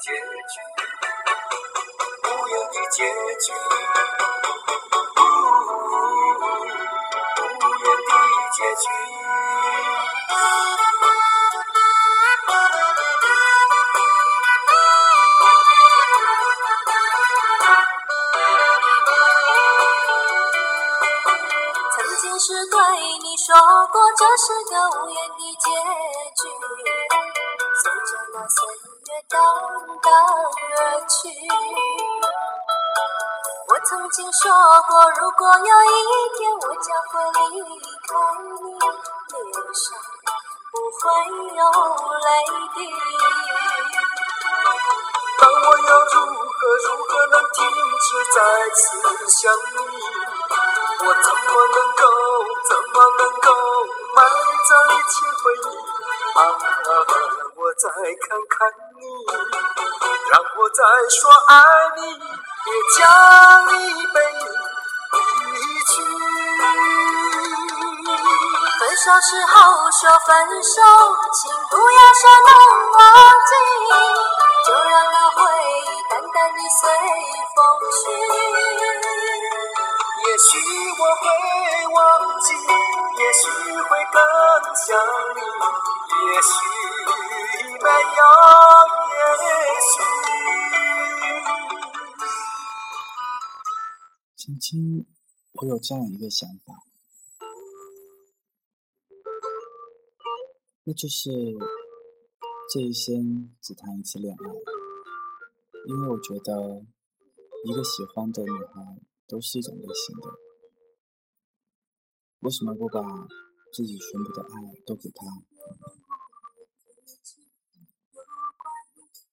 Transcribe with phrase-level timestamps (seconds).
[0.00, 0.56] 结局，
[2.24, 2.98] 无言的结
[3.40, 3.52] 局，
[7.38, 7.44] 无
[7.82, 8.10] 言的
[8.52, 8.84] 结局。
[21.92, 22.78] 曾经是对
[23.22, 23.54] 你说
[23.92, 25.64] 过这是个无言的结
[26.36, 26.48] 局，
[27.82, 29.38] 随着那岁月却荡
[30.02, 31.30] 荡而去。
[33.68, 34.50] 我曾经说
[34.88, 35.94] 过，如果有一
[36.36, 37.22] 天我将会
[37.54, 37.70] 离
[38.02, 38.10] 开
[38.66, 39.38] 你，脸
[39.78, 39.86] 上
[40.72, 41.06] 不会
[41.54, 41.62] 有
[42.18, 42.28] 泪
[42.74, 42.78] 滴。
[45.38, 47.62] 但我要如何如何能停
[48.02, 48.36] 止再
[48.74, 48.82] 次
[49.28, 49.78] 想你？
[50.98, 52.02] 我怎么能够
[52.68, 53.46] 怎么能够
[54.16, 54.18] 埋
[54.66, 55.78] 葬一切回忆？
[56.34, 56.38] 啊，
[57.54, 57.88] 我再
[58.28, 58.58] 看看，
[60.32, 61.52] 让我再说爱
[61.96, 62.66] 你，别
[62.98, 63.00] 将
[63.68, 63.70] 你
[64.06, 64.16] 背
[65.12, 65.14] 离
[65.84, 65.92] 去。
[68.78, 69.54] 分手时候
[69.90, 70.28] 说分
[70.62, 70.74] 手，
[71.32, 71.38] 请
[71.70, 72.50] 不要说能
[72.92, 73.00] 忘
[73.46, 73.50] 记，
[74.66, 76.82] 就让那回忆淡淡的随
[77.54, 77.56] 风
[77.92, 77.98] 去。
[80.26, 80.48] 也许
[80.98, 81.24] 我会
[81.94, 81.96] 忘
[82.40, 82.46] 记，
[83.16, 83.42] 也许
[83.82, 84.14] 会更
[84.74, 84.86] 想
[85.34, 85.38] 你，
[86.32, 86.48] 也许
[87.82, 88.20] 没有
[89.42, 89.50] 也
[89.86, 89.94] 许。
[94.36, 95.06] 曾经
[95.52, 96.74] 我有这样一个想法，
[100.84, 101.30] 那就是
[102.72, 104.44] 这一生只谈一次恋爱，
[105.88, 106.84] 因为我觉得
[107.64, 110.28] 一个喜欢的女孩都是一种类型的，
[112.40, 113.02] 为什么不把
[113.72, 115.26] 自己全部的爱都给她？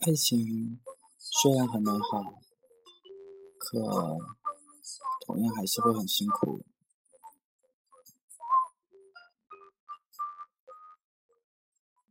[0.00, 0.80] 爱情
[1.18, 2.40] 虽然很美好，
[3.58, 4.16] 可
[5.26, 6.64] 同样还是会很辛苦。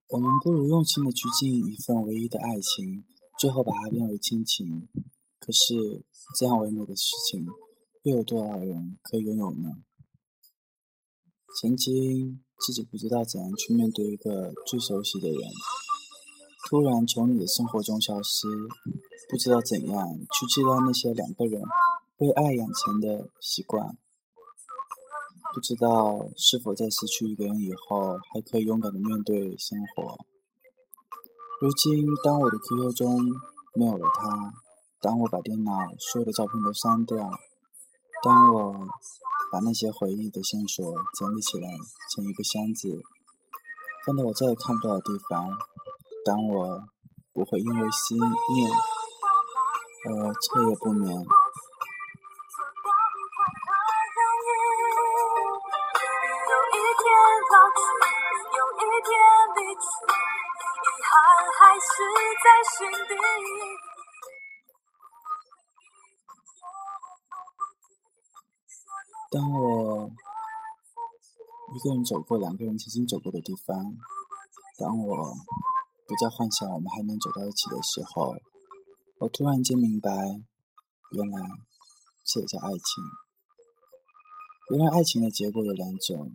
[0.09, 3.05] 我们不如用心的去经营一份唯一的爱情，
[3.39, 4.87] 最后把它变为亲情。
[5.39, 6.05] 可是
[6.37, 7.43] 这样唯美的事情，
[8.03, 9.69] 又有多少人可以拥有呢？
[11.59, 15.39] 曾经自己不知道怎样去面对一个最熟悉的人，
[16.69, 18.47] 突然从你的生活中消失，
[19.27, 21.59] 不知道怎样去戒掉那些两个人
[22.17, 23.97] 为爱养成的习惯，
[25.51, 30.15] 不知道是否在失去一个人以后，还可以勇敢的面对生活。
[31.59, 33.19] 如今，当我的 QQ 中
[33.73, 34.53] 没有了他，
[35.01, 37.31] 当我把电脑所有的照片都删掉，
[38.21, 38.87] 当我
[39.51, 40.85] 把那些回忆的线索
[41.17, 41.67] 整理起来
[42.13, 43.01] 成一个箱子，
[44.05, 45.49] 放到我再也看不到的地方，
[46.29, 46.79] 当我
[47.33, 48.71] 不会因为思念
[50.05, 51.25] 而彻夜不眠。
[69.31, 70.11] 当我
[71.73, 73.75] 一个人走过两个人曾经走过的地方，
[74.77, 75.33] 当我
[76.09, 78.35] 不再幻想我们还能走到一起的时候，
[79.19, 80.09] 我突然间明白，
[81.11, 81.47] 原来
[82.25, 83.03] 这也叫爱情。
[84.71, 86.33] 原来爱情的结果有两种：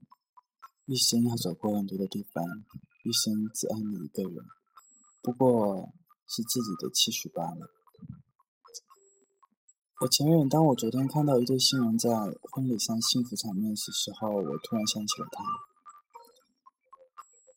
[0.87, 2.45] 一生要走过很多的地方，
[3.03, 4.37] 一生只爱你一个人，
[5.21, 5.93] 不过
[6.29, 7.69] 是自己的期许罢了。
[10.03, 12.11] 我承认，当我昨天看到一对新人在
[12.53, 15.43] 婚礼上幸福场面的时候，我突然想起了他，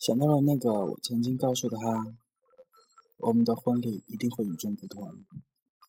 [0.07, 2.15] 想到了那个我曾经告诉他，
[3.17, 5.25] 我们的婚礼一定会与众不同。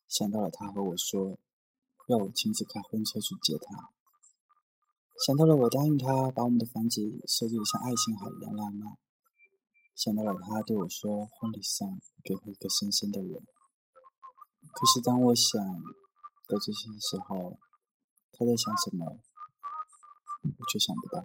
[0.09, 1.39] 想到了他和我说，
[2.09, 3.91] 要我亲自开婚车去接他。
[5.25, 8.99] 想到了我答应他把我们的房子设计的像爱琴海一样浪漫。
[9.95, 11.89] 想到了他对我说，婚礼上
[12.25, 13.31] 给我一个深深的吻。
[13.31, 15.63] 可是当我想
[16.49, 17.57] 到这些时候，
[18.33, 19.21] 他在想什么，
[20.43, 21.25] 我却想不到。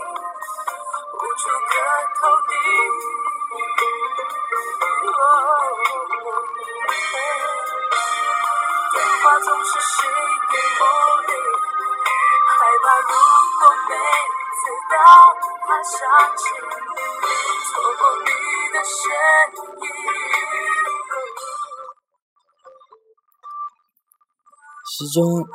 [24.93, 25.47] 时钟，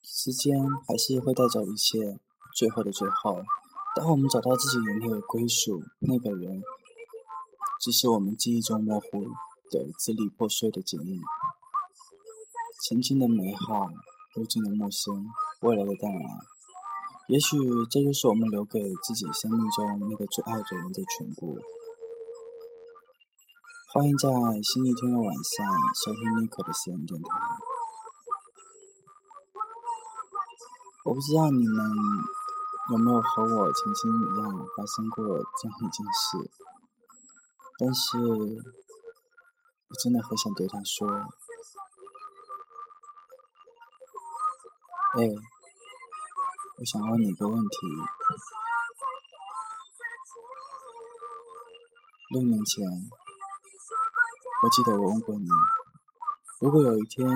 [0.00, 2.20] 时间还是会带走一切。
[2.54, 3.42] 最后的最后，
[3.96, 6.62] 当我们找到自己的那个归属，那个人，
[7.80, 9.24] 只是我们记忆中模糊
[9.72, 11.20] 的支离破碎的剪影。
[12.86, 13.88] 曾经的美好，
[14.36, 15.26] 如今的陌生，
[15.62, 16.22] 未来的淡然。
[17.26, 17.58] 也许
[17.90, 21.58] 这就是我们留给自己生命中那个最爱的人的全部。
[23.92, 24.28] 欢迎在
[24.62, 25.66] 星期天的晚上
[26.04, 27.51] 收听 Nico 的私人电台。
[31.04, 31.90] 我不知道你们
[32.92, 35.26] 有没有和我曾经一样发生过
[35.60, 36.48] 这样一件事，
[37.76, 38.16] 但是
[39.88, 41.08] 我真的很想对他说
[45.18, 45.26] ：“哎，
[46.78, 47.68] 我想问你一个问题。
[52.30, 52.86] 六年前，
[54.62, 55.48] 我记得我问过你，
[56.60, 57.28] 如果有一天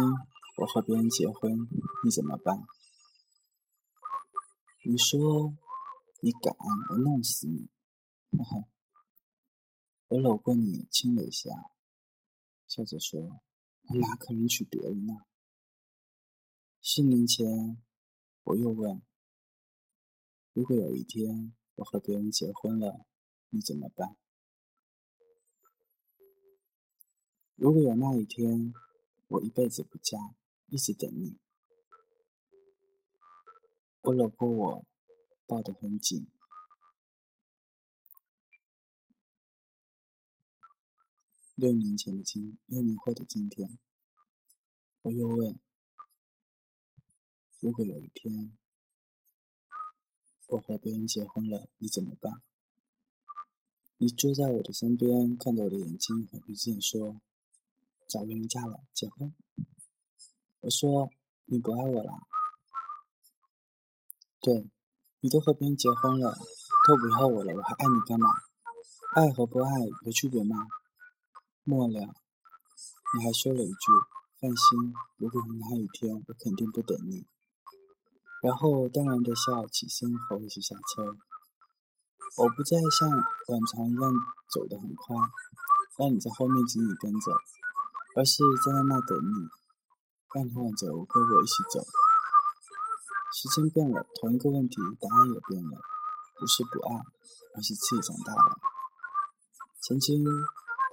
[0.57, 1.69] 我和别人结婚，
[2.05, 2.65] 你怎么办？”
[4.89, 5.53] 你说
[6.21, 6.55] 你敢，
[6.91, 7.69] 我弄死你！
[8.39, 8.69] 哈哈，
[10.07, 11.51] 我搂过你，亲了一下，
[12.69, 13.21] 笑着说
[13.91, 15.15] ：“我哪可能娶别人呢？”
[16.81, 17.83] 四年前，
[18.45, 19.03] 我又问
[20.55, 23.05] ：“如果有一天我和别人结婚了，
[23.51, 24.17] 你怎么办？”
[27.57, 28.73] 如果有那一天，
[29.27, 30.17] 我一辈子不嫁，
[30.69, 31.41] 一直等你。
[34.07, 34.85] 我老婆我，
[35.49, 36.29] 抱得很紧。
[41.57, 43.77] 六年前的今，六年后的今天，
[45.03, 45.59] 我又问：
[47.59, 48.57] 如果有一天
[50.47, 52.41] 我和别人结婚了，你怎么办？
[53.97, 57.21] 你坐在我的身边，看着我的眼睛，很平静说：
[58.07, 59.35] 找个人嫁了，结婚。
[60.61, 61.11] 我说：
[61.47, 62.29] 你不爱我了。
[64.47, 64.71] 对，
[65.19, 66.39] 你都和别人结婚了，
[66.87, 68.31] 都不要我了，我还爱你干嘛？
[69.17, 69.71] 爱和不爱
[70.05, 70.69] 有区别吗？
[71.65, 73.91] 末了，你还说了一句
[74.39, 77.27] ：“放心，如果有那一天，我肯定不等你。”
[78.41, 81.17] 然后淡然的笑，起身和我一起下车。
[82.37, 84.13] 我不再像往常一样
[84.55, 85.17] 走得很快，
[85.99, 87.33] 让你在后面紧紧跟着，
[88.15, 89.51] 而是在那等你，
[90.33, 91.85] 让你挽着我跟我一起走。
[93.33, 95.79] 时间变了，同一个问题，答案也变了。
[96.39, 96.97] 不是不爱，
[97.55, 98.59] 而是自己长大了。
[99.81, 100.31] 曾经的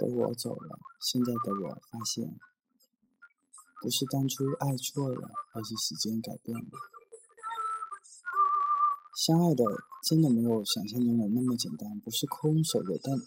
[0.08, 2.40] 我走了，现在的我发现，
[3.82, 6.70] 不是当初爱错了，而是时间改变了。
[9.16, 9.64] 相爱的
[10.02, 13.18] 真的没有想象中的那么简单，不是空手的，但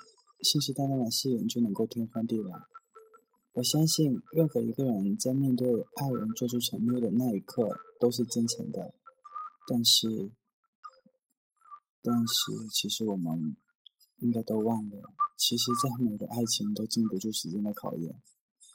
[0.41, 2.63] 信誓旦旦的誓言就能够天翻地覆。
[3.53, 8.95] 我相信，任何一个人在面对爱人做出承诺的那一刻，都是真诚的。
[9.69, 10.31] 但是，
[12.03, 13.57] 但是，其实我们
[14.19, 18.23] 应该都忘了，其实再美的爱情都经不住时间的考验，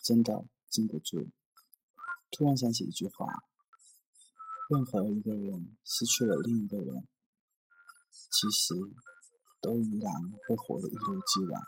[0.04, 1.30] 真的经不住。
[2.32, 3.28] 突然想起一句话：
[4.70, 7.08] 任何一个人失去了另一个人，
[8.12, 8.76] 其实
[9.62, 10.14] 都依然
[10.48, 11.62] 会活得一如既往。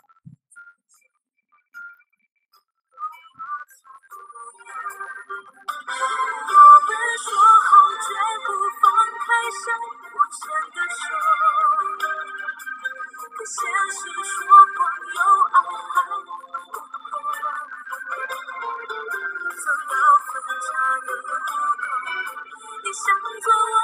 [9.44, 11.04] 你想握着的手
[13.28, 13.60] 可现
[13.92, 14.40] 实说
[14.72, 14.80] 谎
[15.12, 15.20] 又
[15.52, 15.54] 爱
[15.92, 16.16] 还能
[19.36, 19.92] 无所求
[21.04, 21.28] 的路
[21.76, 21.92] 口
[22.84, 23.04] 你向
[23.44, 23.83] 左我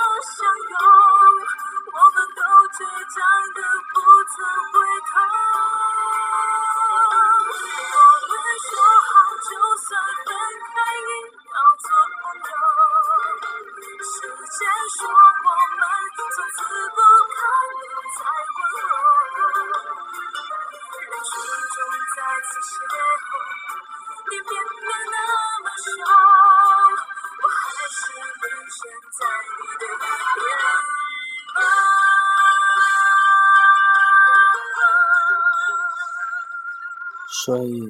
[37.50, 37.82] 所以，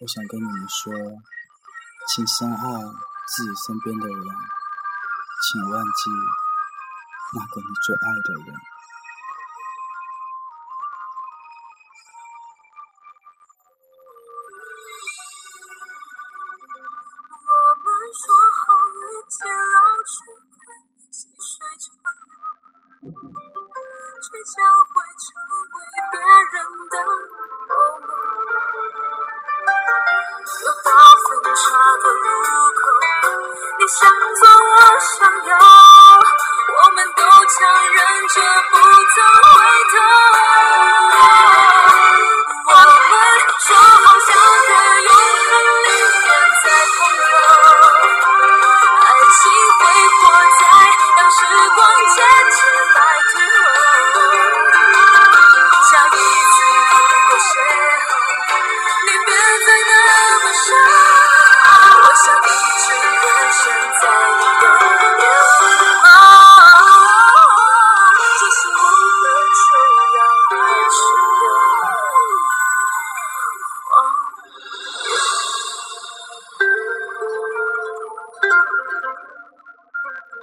[0.00, 0.90] 我想跟你们说，
[2.08, 2.56] 请深爱
[3.28, 4.16] 自己身边的人，
[5.44, 6.10] 请忘记
[7.34, 8.56] 那个你最爱的人。
[21.38, 21.86] 吹着